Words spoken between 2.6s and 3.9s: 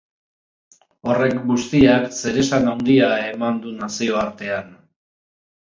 handia eman du